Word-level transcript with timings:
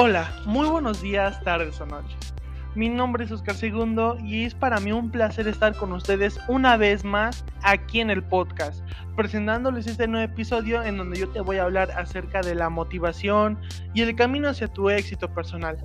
Hola, 0.00 0.32
muy 0.46 0.68
buenos 0.68 1.02
días, 1.02 1.42
tardes 1.42 1.80
o 1.80 1.86
noches. 1.86 2.32
Mi 2.76 2.88
nombre 2.88 3.24
es 3.24 3.32
Oscar 3.32 3.56
Segundo 3.56 4.16
y 4.22 4.44
es 4.44 4.54
para 4.54 4.78
mí 4.78 4.92
un 4.92 5.10
placer 5.10 5.48
estar 5.48 5.74
con 5.74 5.92
ustedes 5.92 6.38
una 6.46 6.76
vez 6.76 7.04
más 7.04 7.44
aquí 7.64 7.98
en 7.98 8.08
el 8.08 8.22
podcast, 8.22 8.80
presentándoles 9.16 9.88
este 9.88 10.06
nuevo 10.06 10.32
episodio 10.32 10.84
en 10.84 10.98
donde 10.98 11.18
yo 11.18 11.28
te 11.30 11.40
voy 11.40 11.56
a 11.56 11.64
hablar 11.64 11.90
acerca 11.96 12.42
de 12.42 12.54
la 12.54 12.70
motivación 12.70 13.58
y 13.92 14.02
el 14.02 14.14
camino 14.14 14.48
hacia 14.48 14.68
tu 14.68 14.88
éxito 14.88 15.34
personal. 15.34 15.84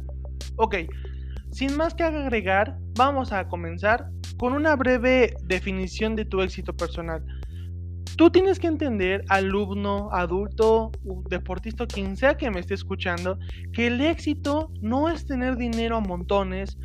Ok, 0.57 0.75
sin 1.51 1.75
más 1.75 1.95
que 1.95 2.03
agregar, 2.03 2.77
vamos 2.95 3.31
a 3.31 3.47
comenzar 3.47 4.11
con 4.37 4.53
una 4.53 4.75
breve 4.75 5.35
definición 5.45 6.15
de 6.15 6.25
tu 6.25 6.39
éxito 6.41 6.77
personal. 6.77 7.25
Tú 8.15 8.29
tienes 8.29 8.59
que 8.59 8.67
entender, 8.67 9.25
alumno, 9.27 10.09
adulto, 10.11 10.91
deportista, 11.29 11.87
quien 11.87 12.15
sea 12.15 12.37
que 12.37 12.51
me 12.51 12.59
esté 12.59 12.75
escuchando, 12.75 13.39
que 13.71 13.87
el 13.87 14.01
éxito 14.01 14.69
no 14.81 15.09
es 15.09 15.25
tener 15.25 15.57
dinero 15.57 15.97
a 15.97 15.99
montones, 15.99 16.77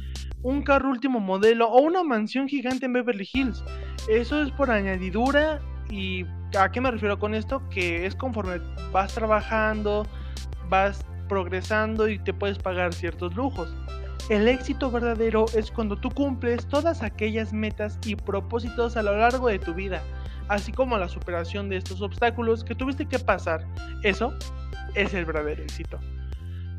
un 0.43 0.63
carro 0.63 0.89
último 0.89 1.21
modelo 1.21 1.69
o 1.69 1.83
una 1.83 2.03
mansión 2.03 2.49
gigante 2.49 2.87
en 2.87 2.95
Beverly 2.95 3.29
Hills. 3.31 3.63
Eso 4.09 4.43
es 4.43 4.51
por 4.53 4.71
añadidura 4.71 5.61
y 5.91 6.25
¿a 6.59 6.71
qué 6.73 6.81
me 6.81 6.91
refiero 6.91 7.19
con 7.19 7.35
esto? 7.35 7.63
Que 7.69 8.07
es 8.07 8.15
conforme 8.15 8.61
vas 8.91 9.13
trabajando, 9.13 10.07
vas 10.71 11.05
progresando 11.29 12.09
y 12.09 12.19
te 12.19 12.33
puedes 12.33 12.59
pagar 12.59 12.95
ciertos 12.95 13.35
lujos. 13.37 13.75
El 14.31 14.49
éxito 14.49 14.91
verdadero 14.91 15.45
es 15.55 15.71
cuando 15.71 15.97
tú 15.97 16.09
cumples 16.11 16.67
todas 16.69 17.03
aquellas 17.03 17.53
metas 17.53 17.99
y 18.07 18.17
propósitos 18.17 18.97
a 18.97 19.03
lo 19.03 19.15
largo 19.15 19.49
de 19.49 19.59
tu 19.59 19.75
vida 19.75 20.03
así 20.49 20.73
como 20.73 20.99
la 20.99 21.09
superación 21.09 21.69
de 21.69 21.77
estos 21.77 22.01
obstáculos 22.03 22.65
que 22.65 22.75
tuviste 22.75 23.07
que 23.07 23.19
pasar. 23.19 23.67
Eso 24.03 24.35
es 24.95 25.15
el 25.15 25.25
verdadero 25.25 25.63
éxito. 25.63 25.99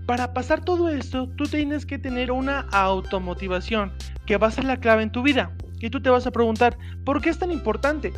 Para 0.06 0.34
pasar 0.34 0.66
todo 0.66 0.90
esto, 0.90 1.30
tú 1.30 1.46
tienes 1.46 1.86
que 1.86 2.00
tener 2.00 2.32
una 2.32 2.62
automotivación 2.72 3.94
que 4.26 4.38
va 4.38 4.48
a 4.48 4.52
ser 4.52 4.66
la 4.66 4.78
clave 4.78 5.04
en 5.04 5.12
tu 5.12 5.22
vida. 5.22 5.52
Y 5.80 5.90
tú 5.90 6.02
te 6.02 6.10
vas 6.10 6.26
a 6.26 6.32
preguntar, 6.32 6.78
¿por 7.06 7.22
qué 7.22 7.30
es 7.30 7.38
tan 7.38 7.52
importante? 7.52 8.12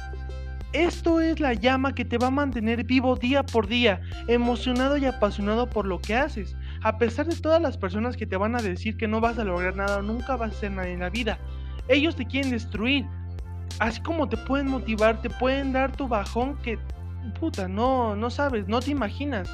Esto 0.73 1.19
es 1.19 1.41
la 1.41 1.53
llama 1.53 1.93
que 1.93 2.05
te 2.05 2.17
va 2.17 2.27
a 2.27 2.31
mantener 2.31 2.85
vivo 2.85 3.17
día 3.17 3.43
por 3.43 3.67
día, 3.67 3.99
emocionado 4.29 4.95
y 4.95 5.05
apasionado 5.05 5.69
por 5.69 5.85
lo 5.85 5.99
que 5.99 6.15
haces. 6.15 6.55
A 6.81 6.97
pesar 6.97 7.27
de 7.27 7.35
todas 7.35 7.61
las 7.61 7.77
personas 7.77 8.15
que 8.15 8.25
te 8.25 8.37
van 8.37 8.55
a 8.55 8.61
decir 8.61 8.95
que 8.95 9.07
no 9.07 9.19
vas 9.19 9.37
a 9.37 9.43
lograr 9.43 9.75
nada 9.75 9.97
o 9.97 10.01
nunca 10.01 10.37
vas 10.37 10.53
a 10.53 10.55
hacer 10.55 10.71
nada 10.71 10.87
en 10.87 11.01
la 11.01 11.09
vida, 11.09 11.39
ellos 11.89 12.15
te 12.15 12.25
quieren 12.25 12.51
destruir, 12.51 13.05
así 13.79 14.01
como 14.01 14.27
te 14.27 14.37
pueden 14.37 14.67
motivar, 14.67 15.21
te 15.21 15.29
pueden 15.29 15.73
dar 15.73 15.95
tu 15.95 16.07
bajón 16.07 16.57
que, 16.57 16.77
puta, 17.39 17.67
no, 17.67 18.15
no 18.15 18.29
sabes, 18.29 18.67
no 18.67 18.79
te 18.79 18.91
imaginas. 18.91 19.49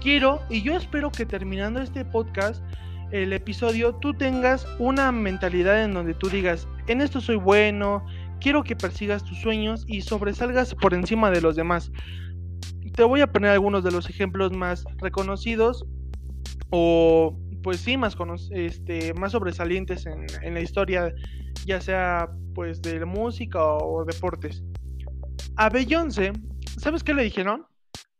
Quiero, 0.00 0.42
y 0.48 0.62
yo 0.62 0.76
espero 0.76 1.10
que 1.10 1.26
terminando 1.26 1.80
este 1.80 2.04
podcast, 2.04 2.62
el 3.10 3.32
episodio, 3.32 3.94
tú 3.94 4.14
tengas 4.14 4.66
una 4.78 5.10
mentalidad 5.12 5.82
en 5.82 5.94
donde 5.94 6.14
tú 6.14 6.28
digas, 6.28 6.68
en 6.86 7.00
esto 7.00 7.20
soy 7.20 7.36
bueno, 7.36 8.04
quiero 8.40 8.62
que 8.62 8.76
persigas 8.76 9.24
tus 9.24 9.38
sueños 9.38 9.84
y 9.86 10.02
sobresalgas 10.02 10.74
por 10.74 10.94
encima 10.94 11.30
de 11.30 11.40
los 11.40 11.56
demás. 11.56 11.90
Te 12.94 13.04
voy 13.04 13.20
a 13.20 13.32
poner 13.32 13.50
algunos 13.50 13.84
de 13.84 13.90
los 13.90 14.10
ejemplos 14.10 14.52
más 14.52 14.84
reconocidos 14.98 15.86
o 16.70 17.38
pues 17.62 17.80
sí, 17.80 17.96
más, 17.96 18.16
este, 18.50 19.14
más 19.14 19.32
sobresalientes 19.32 20.06
en, 20.06 20.26
en 20.42 20.54
la 20.54 20.60
historia, 20.60 21.12
ya 21.68 21.82
sea 21.82 22.30
pues 22.54 22.80
de 22.80 23.04
música 23.04 23.62
o 23.62 24.04
deportes. 24.04 24.64
A 25.54 25.68
Beyoncé, 25.68 26.32
¿sabes 26.78 27.04
qué 27.04 27.12
le 27.12 27.22
dijeron? 27.22 27.66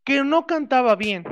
Que 0.05 0.23
no 0.23 0.45
cantaba 0.45 0.95
bien. 0.95 1.25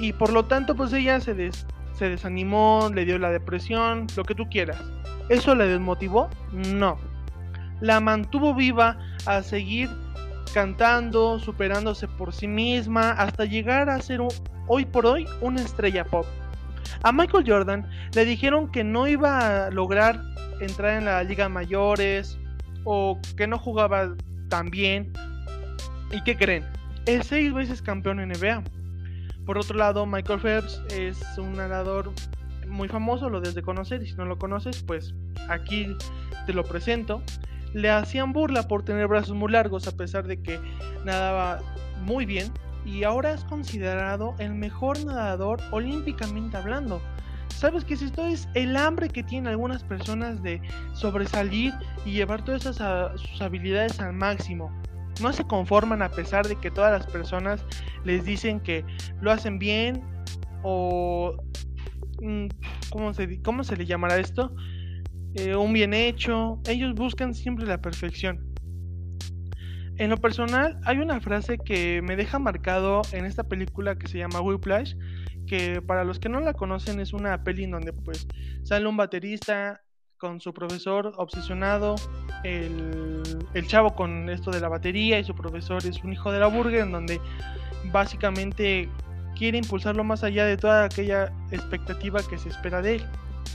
Y 0.00 0.14
por 0.14 0.32
lo 0.32 0.46
tanto, 0.46 0.74
pues 0.74 0.92
ella 0.92 1.20
se, 1.20 1.52
se 1.52 2.08
desanimó, 2.08 2.90
le 2.92 3.04
dio 3.04 3.18
la 3.18 3.30
depresión, 3.30 4.06
lo 4.16 4.24
que 4.24 4.34
tú 4.34 4.48
quieras. 4.48 4.82
¿Eso 5.28 5.54
le 5.54 5.66
desmotivó? 5.66 6.30
No. 6.52 6.96
La 7.80 8.00
mantuvo 8.00 8.54
viva 8.54 8.98
a 9.26 9.42
seguir 9.42 9.90
cantando, 10.54 11.38
superándose 11.38 12.08
por 12.08 12.32
sí 12.32 12.48
misma, 12.48 13.10
hasta 13.10 13.44
llegar 13.44 13.90
a 13.90 14.00
ser 14.00 14.20
hoy 14.66 14.86
por 14.86 15.04
hoy 15.04 15.26
una 15.42 15.60
estrella 15.60 16.04
pop. 16.04 16.26
A 17.04 17.12
Michael 17.12 17.44
Jordan 17.46 17.86
le 18.14 18.24
dijeron 18.24 18.72
que 18.72 18.82
no 18.82 19.06
iba 19.06 19.66
a 19.66 19.70
lograr 19.70 20.22
entrar 20.60 20.96
en 20.96 21.04
la 21.04 21.22
liga 21.22 21.50
mayores 21.50 22.38
o 22.84 23.20
que 23.36 23.46
no 23.46 23.58
jugaba 23.58 24.16
tan 24.48 24.70
bien. 24.70 25.12
¿Y 26.10 26.22
qué 26.24 26.34
creen? 26.34 26.64
Es 27.04 27.26
seis 27.26 27.52
veces 27.52 27.82
campeón 27.82 28.20
en 28.20 28.30
NBA. 28.30 28.64
Por 29.44 29.58
otro 29.58 29.76
lado, 29.76 30.06
Michael 30.06 30.40
Phelps 30.40 30.80
es 30.88 31.20
un 31.36 31.52
nadador 31.52 32.10
muy 32.66 32.88
famoso, 32.88 33.28
lo 33.28 33.42
desde 33.42 33.60
conocer, 33.60 34.02
y 34.02 34.06
si 34.06 34.14
no 34.14 34.24
lo 34.24 34.38
conoces, 34.38 34.82
pues 34.82 35.14
aquí 35.50 35.94
te 36.46 36.54
lo 36.54 36.64
presento. 36.64 37.22
Le 37.74 37.90
hacían 37.90 38.32
burla 38.32 38.66
por 38.66 38.82
tener 38.82 39.08
brazos 39.08 39.36
muy 39.36 39.52
largos, 39.52 39.86
a 39.86 39.94
pesar 39.94 40.26
de 40.26 40.42
que 40.42 40.58
nadaba 41.04 41.60
muy 42.00 42.24
bien, 42.24 42.50
y 42.84 43.04
ahora 43.04 43.32
es 43.32 43.44
considerado 43.44 44.34
el 44.38 44.54
mejor 44.54 45.04
nadador 45.04 45.60
olímpicamente 45.70 46.56
hablando. 46.56 47.00
¿Sabes 47.48 47.84
que 47.84 47.96
si 47.96 48.06
esto 48.06 48.26
es 48.26 48.48
el 48.54 48.76
hambre 48.76 49.08
que 49.08 49.22
tienen 49.22 49.48
algunas 49.48 49.84
personas 49.84 50.42
de 50.42 50.60
sobresalir 50.92 51.72
y 52.04 52.12
llevar 52.12 52.44
todas 52.44 52.66
esas, 52.66 53.20
sus 53.20 53.40
habilidades 53.40 54.00
al 54.00 54.12
máximo? 54.12 54.70
No 55.22 55.32
se 55.32 55.44
conforman 55.44 56.02
a 56.02 56.10
pesar 56.10 56.46
de 56.46 56.56
que 56.56 56.70
todas 56.70 56.90
las 56.92 57.10
personas 57.10 57.64
les 58.04 58.24
dicen 58.24 58.60
que 58.60 58.84
lo 59.20 59.30
hacen 59.30 59.58
bien 59.58 60.02
o... 60.62 61.36
Mm, 62.20 62.46
¿Cómo 62.90 63.12
se, 63.12 63.40
cómo 63.42 63.64
se 63.64 63.76
le 63.76 63.86
llamará 63.86 64.18
esto? 64.18 64.54
Eh, 65.34 65.56
un 65.56 65.72
bien 65.72 65.94
hecho. 65.94 66.60
Ellos 66.68 66.94
buscan 66.94 67.34
siempre 67.34 67.66
la 67.66 67.80
perfección. 67.80 68.53
En 69.96 70.10
lo 70.10 70.16
personal, 70.16 70.80
hay 70.84 70.98
una 70.98 71.20
frase 71.20 71.58
que 71.58 72.02
me 72.02 72.16
deja 72.16 72.40
marcado 72.40 73.02
en 73.12 73.24
esta 73.24 73.44
película 73.44 73.96
que 73.96 74.08
se 74.08 74.18
llama 74.18 74.40
Whiplash, 74.40 74.94
que 75.46 75.80
para 75.82 76.02
los 76.02 76.18
que 76.18 76.28
no 76.28 76.40
la 76.40 76.52
conocen 76.52 76.98
es 76.98 77.12
una 77.12 77.44
peli 77.44 77.64
en 77.64 77.70
donde 77.70 77.92
pues 77.92 78.26
sale 78.64 78.88
un 78.88 78.96
baterista 78.96 79.82
con 80.18 80.40
su 80.40 80.52
profesor 80.52 81.12
obsesionado, 81.16 81.94
el, 82.42 83.22
el 83.52 83.66
chavo 83.66 83.94
con 83.94 84.28
esto 84.30 84.50
de 84.50 84.60
la 84.60 84.68
batería 84.68 85.18
y 85.20 85.24
su 85.24 85.34
profesor 85.34 85.84
es 85.86 86.02
un 86.02 86.12
hijo 86.12 86.32
de 86.32 86.40
la 86.40 86.46
burger 86.46 86.80
en 86.80 86.92
donde 86.92 87.20
básicamente 87.92 88.88
quiere 89.36 89.58
impulsarlo 89.58 90.02
más 90.02 90.24
allá 90.24 90.44
de 90.44 90.56
toda 90.56 90.84
aquella 90.84 91.32
expectativa 91.50 92.20
que 92.28 92.38
se 92.38 92.48
espera 92.48 92.82
de 92.82 92.96
él. 92.96 93.06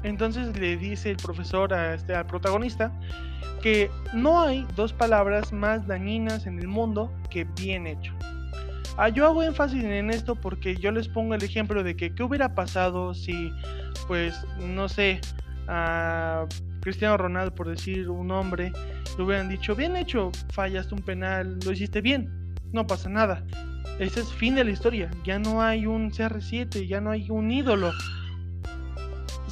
Entonces 0.04 0.58
le 0.60 0.78
dice 0.78 1.12
el 1.12 1.18
profesor 1.18 1.74
a 1.74 1.94
este, 1.94 2.16
al 2.16 2.26
protagonista 2.26 2.92
que 3.62 3.92
no 4.14 4.42
hay 4.42 4.66
dos 4.76 4.94
palabras 4.94 5.52
más 5.52 5.86
dañinas 5.88 6.48
en 6.48 6.60
el 6.60 6.68
mundo 6.68 7.12
que 7.30 7.44
bien 7.44 7.88
hecho. 7.88 8.14
Ah, 8.98 9.10
yo 9.10 9.26
hago 9.26 9.44
énfasis 9.44 9.84
en 9.84 10.10
esto 10.10 10.36
porque 10.36 10.76
yo 10.76 10.92
les 10.92 11.08
pongo 11.08 11.34
el 11.34 11.44
ejemplo 11.44 11.84
de 11.84 11.96
que 11.96 12.14
qué 12.14 12.24
hubiera 12.24 12.54
pasado 12.54 13.14
si, 13.14 13.52
pues, 14.08 14.36
no 14.60 14.90
sé, 14.90 15.22
a 15.70 16.46
Cristiano 16.82 17.16
Ronaldo, 17.18 17.56
por 17.56 17.70
decir 17.70 18.10
un 18.10 18.32
hombre, 18.32 18.74
le 19.18 19.24
hubieran 19.24 19.48
dicho, 19.48 19.76
bien 19.76 19.96
hecho, 19.96 20.32
fallaste 20.52 20.96
un 20.96 21.02
penal, 21.02 21.60
lo 21.64 21.72
hiciste 21.72 22.02
bien, 22.02 22.56
no 22.74 22.88
pasa 22.88 23.10
nada. 23.10 23.46
Ese 24.00 24.22
es 24.22 24.34
fin 24.34 24.56
de 24.56 24.64
la 24.64 24.72
historia, 24.72 25.10
ya 25.24 25.40
no 25.40 25.62
hay 25.62 25.86
un 25.86 26.12
CR7, 26.12 26.88
ya 26.88 27.02
no 27.02 27.12
hay 27.12 27.30
un 27.30 27.52
ídolo. 27.52 27.92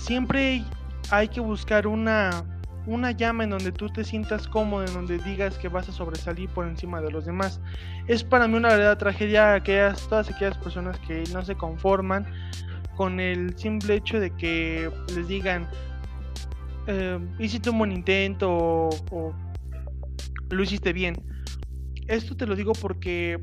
Siempre 0.07 0.63
hay 1.11 1.27
que 1.27 1.41
buscar 1.41 1.85
una 1.85 2.45
una 2.85 3.11
llama 3.11 3.43
en 3.43 3.49
donde 3.49 3.73
tú 3.73 3.89
te 3.89 4.05
sientas 4.05 4.47
cómodo, 4.47 4.85
en 4.85 4.93
donde 4.93 5.17
digas 5.19 5.57
que 5.57 5.67
vas 5.67 5.89
a 5.89 5.91
sobresalir 5.91 6.49
por 6.49 6.65
encima 6.65 7.01
de 7.01 7.11
los 7.11 7.25
demás. 7.25 7.59
Es 8.07 8.23
para 8.23 8.47
mí 8.47 8.55
una 8.55 8.69
verdadera 8.69 8.97
tragedia 8.97 9.53
aquellas, 9.55 10.07
todas 10.07 10.29
aquellas 10.31 10.57
personas 10.57 10.97
que 10.99 11.25
no 11.33 11.43
se 11.43 11.55
conforman 11.55 12.25
con 12.95 13.19
el 13.19 13.57
simple 13.57 13.95
hecho 13.95 14.21
de 14.21 14.31
que 14.31 14.89
les 15.13 15.27
digan, 15.27 15.67
eh, 16.87 17.19
hiciste 17.39 17.69
un 17.69 17.79
buen 17.79 17.91
intento 17.91 18.89
o, 19.11 19.33
lo 20.49 20.63
hiciste 20.63 20.93
bien. 20.93 21.21
Esto 22.07 22.37
te 22.37 22.47
lo 22.47 22.55
digo 22.55 22.71
porque 22.71 23.37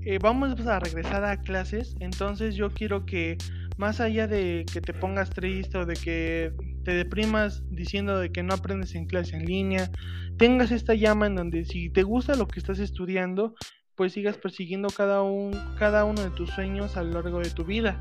eh, 0.00 0.18
vamos 0.20 0.66
a 0.66 0.80
regresar 0.80 1.24
a 1.24 1.36
clases, 1.36 1.94
entonces 2.00 2.56
yo 2.56 2.70
quiero 2.72 3.06
que 3.06 3.38
más 3.76 4.00
allá 4.00 4.26
de 4.26 4.64
que 4.72 4.80
te 4.80 4.92
pongas 4.92 5.30
triste 5.30 5.78
o 5.78 5.86
de 5.86 5.94
que 5.94 6.52
te 6.84 6.92
deprimas 6.92 7.62
diciendo 7.70 8.18
de 8.18 8.30
que 8.30 8.42
no 8.42 8.54
aprendes 8.54 8.94
en 8.94 9.06
clase 9.06 9.36
en 9.36 9.44
línea, 9.44 9.90
tengas 10.36 10.70
esta 10.70 10.94
llama 10.94 11.26
en 11.26 11.36
donde 11.36 11.64
si 11.64 11.90
te 11.90 12.02
gusta 12.02 12.34
lo 12.34 12.48
que 12.48 12.60
estás 12.60 12.78
estudiando, 12.78 13.54
pues 13.94 14.12
sigas 14.12 14.36
persiguiendo 14.36 14.88
cada, 14.88 15.22
un, 15.22 15.52
cada 15.78 16.04
uno 16.04 16.22
de 16.22 16.30
tus 16.30 16.50
sueños 16.50 16.96
a 16.96 17.02
lo 17.02 17.22
largo 17.22 17.40
de 17.40 17.50
tu 17.50 17.64
vida. 17.64 18.00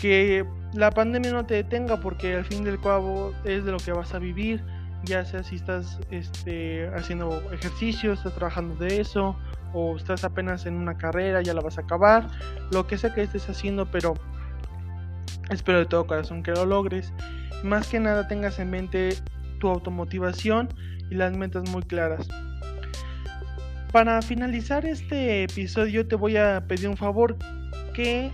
Que 0.00 0.44
la 0.74 0.90
pandemia 0.90 1.32
no 1.32 1.46
te 1.46 1.54
detenga 1.54 2.00
porque 2.00 2.34
al 2.34 2.44
fin 2.44 2.64
del 2.64 2.80
cabo 2.80 3.32
es 3.44 3.64
de 3.64 3.72
lo 3.72 3.78
que 3.78 3.92
vas 3.92 4.14
a 4.14 4.18
vivir, 4.18 4.62
ya 5.04 5.24
sea 5.24 5.42
si 5.42 5.56
estás 5.56 5.98
este, 6.10 6.86
haciendo 6.88 7.42
ejercicio, 7.52 8.12
estás 8.12 8.34
trabajando 8.34 8.74
de 8.76 9.00
eso, 9.00 9.36
o 9.72 9.96
estás 9.96 10.24
apenas 10.24 10.66
en 10.66 10.74
una 10.74 10.96
carrera, 10.96 11.42
ya 11.42 11.54
la 11.54 11.60
vas 11.60 11.78
a 11.78 11.82
acabar, 11.82 12.28
lo 12.70 12.86
que 12.86 12.98
sea 12.98 13.14
que 13.14 13.22
estés 13.22 13.48
haciendo, 13.48 13.86
pero 13.86 14.14
Espero 15.50 15.78
de 15.78 15.86
todo 15.86 16.06
corazón 16.06 16.42
que 16.42 16.52
lo 16.52 16.66
logres. 16.66 17.12
Más 17.62 17.88
que 17.88 18.00
nada 18.00 18.28
tengas 18.28 18.58
en 18.58 18.70
mente 18.70 19.16
tu 19.58 19.68
automotivación 19.68 20.68
y 21.10 21.14
las 21.14 21.36
metas 21.36 21.68
muy 21.70 21.82
claras. 21.82 22.28
Para 23.92 24.20
finalizar 24.22 24.84
este 24.84 25.44
episodio 25.44 26.06
te 26.06 26.16
voy 26.16 26.36
a 26.36 26.64
pedir 26.66 26.88
un 26.88 26.96
favor 26.96 27.36
que 27.94 28.30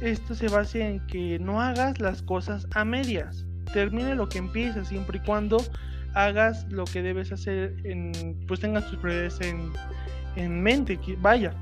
esto 0.00 0.34
se 0.34 0.48
base 0.48 0.86
en 0.86 1.06
que 1.06 1.38
no 1.38 1.60
hagas 1.60 2.00
las 2.00 2.22
cosas 2.22 2.66
a 2.74 2.84
medias. 2.84 3.44
Termine 3.72 4.14
lo 4.14 4.28
que 4.28 4.38
empiezas 4.38 4.88
siempre 4.88 5.18
y 5.18 5.26
cuando 5.26 5.58
hagas 6.14 6.66
lo 6.70 6.84
que 6.84 7.02
debes 7.02 7.32
hacer 7.32 7.74
en 7.84 8.12
pues 8.46 8.60
tengas 8.60 8.86
tus 8.88 8.98
prioridades 8.98 9.40
en, 9.40 9.72
en 10.36 10.62
mente, 10.62 10.98
vaya 11.18 11.54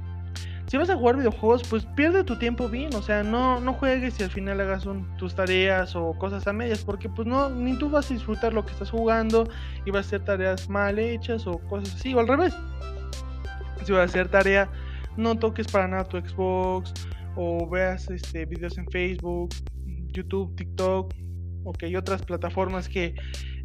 si 0.70 0.76
vas 0.76 0.88
a 0.88 0.94
jugar 0.94 1.16
videojuegos, 1.16 1.64
pues 1.68 1.84
pierde 1.84 2.22
tu 2.22 2.36
tiempo 2.36 2.68
bien, 2.68 2.94
o 2.94 3.02
sea, 3.02 3.24
no, 3.24 3.58
no 3.58 3.72
juegues 3.72 4.20
y 4.20 4.22
al 4.22 4.30
final 4.30 4.60
hagas 4.60 4.86
tus 5.18 5.34
tareas 5.34 5.96
o 5.96 6.12
cosas 6.12 6.46
a 6.46 6.52
medias, 6.52 6.84
porque 6.84 7.08
pues 7.08 7.26
no, 7.26 7.50
ni 7.50 7.76
tú 7.76 7.90
vas 7.90 8.08
a 8.08 8.14
disfrutar 8.14 8.54
lo 8.54 8.64
que 8.64 8.70
estás 8.70 8.88
jugando 8.88 9.50
y 9.84 9.90
vas 9.90 10.06
a 10.06 10.06
hacer 10.06 10.24
tareas 10.24 10.68
mal 10.68 11.00
hechas 11.00 11.44
o 11.48 11.58
cosas 11.58 11.96
así, 11.96 12.14
o 12.14 12.20
al 12.20 12.28
revés. 12.28 12.54
Si 13.84 13.90
vas 13.90 14.02
a 14.02 14.04
hacer 14.04 14.28
tarea, 14.28 14.70
no 15.16 15.36
toques 15.36 15.66
para 15.66 15.88
nada 15.88 16.04
tu 16.04 16.18
Xbox 16.18 16.94
o 17.34 17.68
veas 17.68 18.08
este, 18.08 18.46
videos 18.46 18.78
en 18.78 18.86
Facebook, 18.92 19.52
YouTube, 20.12 20.54
TikTok, 20.54 21.12
ok, 21.64 21.82
otras 21.98 22.22
plataformas 22.22 22.88
que 22.88 23.16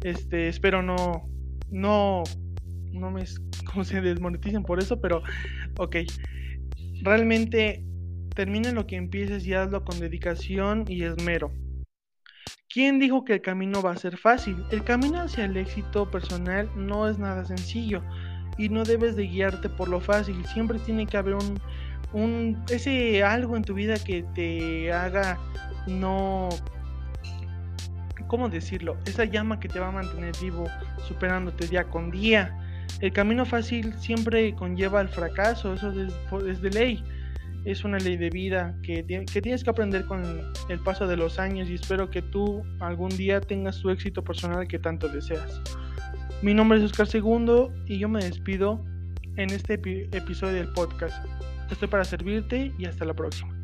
este, 0.02 0.48
espero 0.48 0.82
no, 0.82 1.30
no, 1.70 2.24
no 2.90 3.12
me, 3.12 3.22
como 3.72 3.84
se 3.84 4.00
desmoneticen 4.00 4.64
por 4.64 4.80
eso, 4.80 5.00
pero 5.00 5.22
ok 5.78 5.98
Realmente 7.06 7.84
termina 8.34 8.72
lo 8.72 8.88
que 8.88 8.96
empieces 8.96 9.46
y 9.46 9.54
hazlo 9.54 9.84
con 9.84 10.00
dedicación 10.00 10.86
y 10.88 11.04
esmero. 11.04 11.52
¿Quién 12.68 12.98
dijo 12.98 13.24
que 13.24 13.34
el 13.34 13.42
camino 13.42 13.80
va 13.80 13.92
a 13.92 13.96
ser 13.96 14.16
fácil? 14.16 14.56
El 14.72 14.82
camino 14.82 15.20
hacia 15.20 15.44
el 15.44 15.56
éxito 15.56 16.10
personal 16.10 16.68
no 16.74 17.08
es 17.08 17.16
nada 17.16 17.44
sencillo 17.44 18.02
y 18.58 18.70
no 18.70 18.82
debes 18.82 19.14
de 19.14 19.28
guiarte 19.28 19.68
por 19.68 19.86
lo 19.86 20.00
fácil. 20.00 20.44
Siempre 20.46 20.80
tiene 20.80 21.06
que 21.06 21.16
haber 21.16 21.34
un, 21.34 21.60
un 22.12 22.64
ese 22.70 23.22
algo 23.22 23.56
en 23.56 23.62
tu 23.62 23.74
vida 23.74 23.94
que 24.02 24.24
te 24.34 24.92
haga 24.92 25.38
no 25.86 26.48
¿cómo 28.26 28.48
decirlo? 28.48 28.96
Esa 29.06 29.26
llama 29.26 29.60
que 29.60 29.68
te 29.68 29.78
va 29.78 29.88
a 29.88 29.92
mantener 29.92 30.34
vivo, 30.42 30.64
superándote 31.06 31.68
día 31.68 31.84
con 31.84 32.10
día. 32.10 32.65
El 33.00 33.12
camino 33.12 33.44
fácil 33.44 33.94
siempre 33.98 34.54
conlleva 34.54 35.00
el 35.00 35.08
fracaso, 35.08 35.74
eso 35.74 35.92
es, 36.46 36.62
de 36.62 36.70
ley. 36.70 37.04
Es 37.64 37.84
una 37.84 37.98
ley 37.98 38.16
de 38.16 38.30
vida 38.30 38.76
que, 38.82 39.04
que 39.04 39.42
tienes 39.42 39.64
que 39.64 39.70
aprender 39.70 40.06
con 40.06 40.22
el 40.68 40.78
paso 40.80 41.06
de 41.06 41.16
los 41.16 41.38
años 41.38 41.68
y 41.68 41.74
espero 41.74 42.10
que 42.10 42.22
tú 42.22 42.62
algún 42.80 43.10
día 43.10 43.40
tengas 43.40 43.80
tu 43.80 43.90
éxito 43.90 44.22
personal 44.22 44.68
que 44.68 44.78
tanto 44.78 45.08
deseas. 45.08 45.60
Mi 46.42 46.54
nombre 46.54 46.78
es 46.78 46.84
Oscar 46.84 47.06
Segundo 47.06 47.72
y 47.86 47.98
yo 47.98 48.08
me 48.08 48.22
despido 48.22 48.84
en 49.36 49.50
este 49.50 49.74
episodio 49.74 50.54
del 50.54 50.68
podcast. 50.68 51.24
Estoy 51.70 51.88
para 51.88 52.04
servirte 52.04 52.72
y 52.78 52.84
hasta 52.84 53.04
la 53.04 53.14
próxima. 53.14 53.55